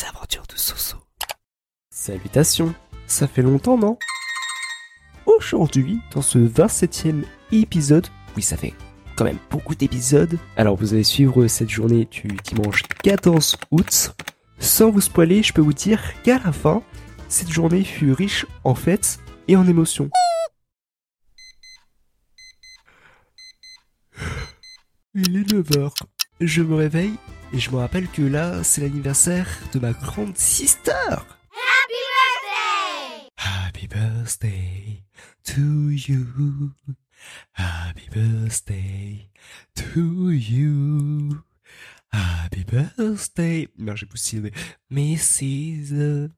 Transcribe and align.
Aventures 0.00 0.46
de 0.48 0.56
Soso. 0.56 0.96
Salutations, 1.90 2.74
ça 3.06 3.28
fait 3.28 3.42
longtemps, 3.42 3.76
non? 3.76 3.98
Aujourd'hui, 5.26 6.00
dans 6.14 6.22
ce 6.22 6.38
27e 6.38 7.24
épisode, 7.52 8.06
oui, 8.34 8.42
ça 8.42 8.56
fait 8.56 8.72
quand 9.16 9.24
même 9.24 9.38
beaucoup 9.50 9.74
d'épisodes. 9.74 10.38
Alors, 10.56 10.76
vous 10.76 10.94
allez 10.94 11.04
suivre 11.04 11.46
cette 11.46 11.68
journée 11.68 12.06
du 12.06 12.28
dimanche 12.42 12.82
14 13.02 13.58
août. 13.70 14.14
Sans 14.58 14.90
vous 14.90 15.02
spoiler, 15.02 15.42
je 15.42 15.52
peux 15.52 15.60
vous 15.60 15.74
dire 15.74 16.00
qu'à 16.22 16.38
la 16.38 16.52
fin, 16.52 16.82
cette 17.28 17.50
journée 17.50 17.84
fut 17.84 18.12
riche 18.12 18.46
en 18.64 18.74
fêtes 18.74 19.20
et 19.46 19.56
en 19.56 19.68
émotions. 19.68 20.08
Il 25.14 25.36
est 25.36 25.52
9h. 25.52 25.92
Je 26.40 26.62
me 26.62 26.76
réveille 26.76 27.14
et 27.52 27.58
je 27.58 27.70
me 27.70 27.76
rappelle 27.76 28.08
que 28.08 28.22
là, 28.22 28.62
c'est 28.62 28.80
l'anniversaire 28.80 29.48
de 29.72 29.78
ma 29.78 29.92
grande 29.92 30.36
sister. 30.36 30.92
Happy 33.36 33.86
birthday 33.88 35.02
to 35.44 35.90
you. 35.90 36.72
Happy 37.54 38.08
birthday 38.10 39.28
to 39.74 40.30
you. 40.30 41.42
Happy 42.12 42.64
birthday. 42.64 43.68
Non, 43.78 43.96
j'ai 43.96 44.06
poussé 44.06 44.40
Mrs. 44.90 46.28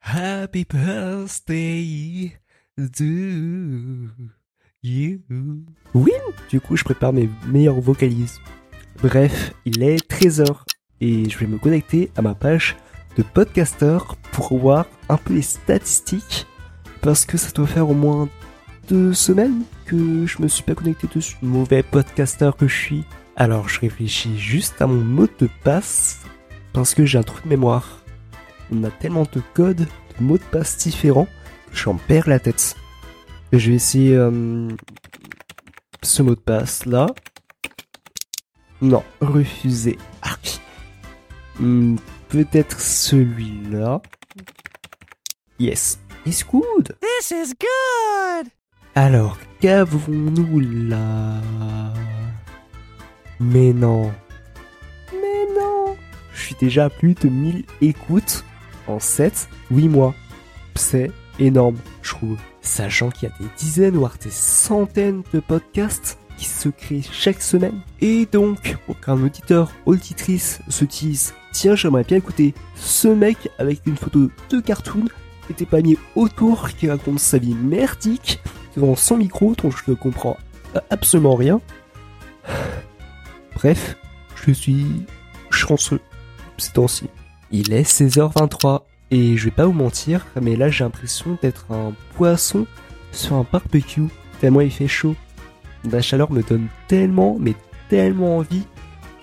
Happy 0.00 0.64
birthday 0.64 2.38
to 2.76 3.04
you. 4.82 5.64
Oui, 5.94 6.12
du 6.50 6.60
coup, 6.60 6.76
je 6.76 6.84
prépare 6.84 7.12
mes 7.12 7.28
meilleures 7.46 7.80
vocalises. 7.80 8.38
Bref, 9.02 9.52
il 9.64 9.82
est 9.82 10.07
13h 10.18 10.46
et 11.00 11.30
je 11.30 11.38
vais 11.38 11.46
me 11.46 11.58
connecter 11.58 12.10
à 12.16 12.22
ma 12.22 12.34
page 12.34 12.76
de 13.16 13.22
podcaster 13.22 13.98
pour 14.32 14.58
voir 14.58 14.86
un 15.08 15.16
peu 15.16 15.34
les 15.34 15.42
statistiques 15.42 16.48
parce 17.02 17.24
que 17.24 17.38
ça 17.38 17.52
doit 17.52 17.68
faire 17.68 17.88
au 17.88 17.94
moins 17.94 18.28
deux 18.88 19.12
semaines 19.14 19.62
que 19.86 20.26
je 20.26 20.42
me 20.42 20.48
suis 20.48 20.64
pas 20.64 20.74
connecté 20.74 21.06
dessus. 21.14 21.36
Mauvais 21.40 21.84
podcaster 21.84 22.50
que 22.58 22.66
je 22.66 22.74
suis. 22.74 23.04
Alors 23.36 23.68
je 23.68 23.78
réfléchis 23.78 24.36
juste 24.36 24.82
à 24.82 24.88
mon 24.88 25.04
mot 25.04 25.28
de 25.38 25.48
passe 25.62 26.22
parce 26.72 26.94
que 26.94 27.06
j'ai 27.06 27.18
un 27.18 27.22
trou 27.22 27.38
de 27.44 27.48
mémoire. 27.48 28.02
On 28.72 28.82
a 28.82 28.90
tellement 28.90 29.22
de 29.32 29.40
codes, 29.54 29.86
de 29.86 30.24
mots 30.24 30.38
de 30.38 30.42
passe 30.42 30.78
différents 30.78 31.28
que 31.70 31.76
j'en 31.76 31.94
perds 31.94 32.28
la 32.28 32.40
tête. 32.40 32.74
Je 33.52 33.70
vais 33.70 33.76
essayer 33.76 34.16
euh, 34.16 34.66
ce 36.02 36.22
mot 36.24 36.34
de 36.34 36.40
passe 36.40 36.86
là. 36.86 37.06
Non, 38.80 39.02
refusé. 39.20 39.98
Ah. 40.22 40.36
Hmm, 41.58 41.96
Peut-être 42.28 42.78
celui-là. 42.80 44.02
Yes, 45.58 45.98
it's 46.26 46.44
good. 46.44 46.94
This 47.00 47.30
is 47.30 47.54
good! 47.58 48.48
Alors, 48.94 49.38
qu'avons-nous 49.60 50.60
là? 50.60 51.40
Mais 53.40 53.72
non. 53.72 54.12
Mais 55.12 55.46
non. 55.58 55.96
Je 56.34 56.40
suis 56.42 56.54
déjà 56.60 56.84
à 56.86 56.90
plus 56.90 57.14
de 57.14 57.28
1000 57.28 57.64
écoutes 57.80 58.44
en 58.86 59.00
7, 59.00 59.48
8 59.70 59.88
mois. 59.88 60.14
C'est 60.74 61.10
énorme, 61.38 61.76
je 62.02 62.10
trouve. 62.10 62.36
Sachant 62.60 63.08
qu'il 63.10 63.30
y 63.30 63.32
a 63.32 63.38
des 63.38 63.48
dizaines, 63.56 63.96
voire 63.96 64.16
des 64.22 64.30
centaines 64.30 65.22
de 65.32 65.40
podcasts 65.40 66.18
qui 66.38 66.46
se 66.46 66.68
créent 66.68 67.04
chaque 67.12 67.42
semaine. 67.42 67.80
Et 68.00 68.26
donc, 68.26 68.76
pour 68.86 68.98
qu'un 69.00 69.20
auditeur, 69.20 69.70
auditrice 69.84 70.60
se 70.68 70.84
dise 70.84 71.34
Tiens, 71.52 71.74
j'aimerais 71.74 72.04
bien 72.04 72.18
écouter 72.18 72.54
ce 72.76 73.08
mec 73.08 73.50
avec 73.58 73.80
une 73.86 73.96
photo 73.96 74.30
de 74.50 74.60
cartoon 74.60 75.04
et 75.50 75.54
des 75.54 75.66
paniers 75.66 75.98
autour 76.14 76.70
qui 76.70 76.88
raconte 76.88 77.18
sa 77.18 77.38
vie 77.38 77.54
merdique 77.54 78.40
devant 78.76 78.96
son 78.96 79.16
micro 79.16 79.54
dont 79.54 79.70
je 79.70 79.90
ne 79.90 79.94
comprends 79.94 80.36
absolument 80.90 81.34
rien. 81.34 81.60
Bref, 83.54 83.96
je 84.36 84.52
suis 84.52 84.86
chanceux 85.50 86.00
ces 86.58 86.72
temps-ci. 86.72 87.08
Il 87.50 87.72
est 87.72 87.82
16h23 87.82 88.82
et 89.10 89.36
je 89.36 89.44
vais 89.46 89.50
pas 89.50 89.66
vous 89.66 89.72
mentir, 89.72 90.26
mais 90.40 90.54
là 90.54 90.68
j'ai 90.68 90.84
l'impression 90.84 91.38
d'être 91.40 91.66
un 91.70 91.92
poisson 92.14 92.66
sur 93.10 93.36
un 93.36 93.46
barbecue 93.50 94.08
tellement 94.40 94.60
il 94.60 94.70
fait 94.70 94.88
chaud. 94.88 95.16
La 95.90 96.02
chaleur 96.02 96.30
me 96.30 96.42
donne 96.42 96.68
tellement, 96.86 97.36
mais 97.40 97.54
tellement 97.88 98.38
envie 98.38 98.64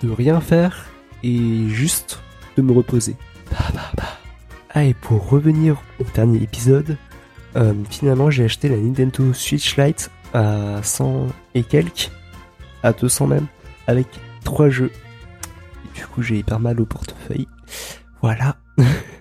de 0.02 0.10
rien 0.10 0.40
faire 0.40 0.86
et 1.22 1.68
juste 1.68 2.20
de 2.56 2.62
me 2.62 2.72
reposer. 2.72 3.16
Bah, 3.50 3.58
bah, 3.74 3.92
bah. 3.96 4.04
Ah 4.70 4.84
et 4.84 4.94
pour 4.94 5.28
revenir 5.30 5.82
au 6.00 6.04
dernier 6.14 6.42
épisode, 6.42 6.98
euh, 7.56 7.72
finalement 7.88 8.30
j'ai 8.30 8.44
acheté 8.44 8.68
la 8.68 8.76
Nintendo 8.76 9.32
Switch 9.32 9.76
Lite 9.78 10.10
à 10.34 10.82
100 10.82 11.28
et 11.54 11.62
quelques, 11.62 12.10
à 12.82 12.92
200 12.92 13.26
même, 13.28 13.46
avec 13.86 14.06
trois 14.44 14.68
jeux. 14.68 14.92
Et 15.84 15.98
du 15.98 16.06
coup 16.06 16.22
j'ai 16.22 16.38
hyper 16.38 16.60
mal 16.60 16.80
au 16.80 16.84
portefeuille. 16.84 17.48
Voilà. 18.20 18.56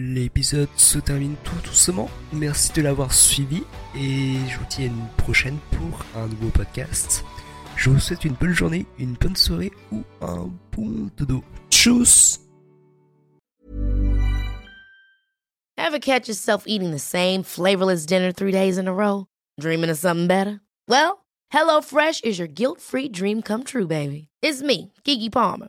L'épisode 0.00 0.68
se 0.76 1.00
termine 1.00 1.34
tout 1.42 1.56
doucement. 1.64 2.08
Merci 2.32 2.72
de 2.72 2.82
l'avoir 2.82 3.12
suivi 3.12 3.64
et 3.96 4.36
je 4.48 4.56
vous 4.56 4.64
dis 4.70 4.84
à 4.84 4.86
une 4.86 5.08
prochaine 5.16 5.58
pour 5.72 6.04
un 6.14 6.28
nouveau 6.28 6.50
podcast. 6.50 7.24
Je 7.74 7.90
vous 7.90 7.98
souhaite 7.98 8.24
une 8.24 8.34
bonne 8.34 8.52
journée, 8.52 8.86
une 9.00 9.14
bonne 9.14 9.34
soirée 9.34 9.72
ou 9.90 10.04
un 10.20 10.48
bon 10.70 11.10
dodo. 11.16 11.42
Tchuss 11.68 12.38
Ever 15.76 15.98
catch 15.98 16.28
yourself 16.28 16.62
eating 16.68 16.92
the 16.92 17.00
same 17.00 17.42
flavorless 17.42 18.06
dinner 18.06 18.30
three 18.30 18.52
days 18.52 18.78
in 18.78 18.86
a 18.86 18.94
row? 18.94 19.26
Dreaming 19.58 19.90
of 19.90 19.98
something 19.98 20.28
better? 20.28 20.60
Well, 20.86 21.24
HelloFresh 21.52 22.24
is 22.24 22.38
your 22.38 22.46
guilt-free 22.46 23.08
dream 23.08 23.42
come 23.42 23.64
true, 23.64 23.88
baby. 23.88 24.28
It's 24.42 24.62
me, 24.62 24.92
Kiki 25.02 25.28
Palmer. 25.28 25.68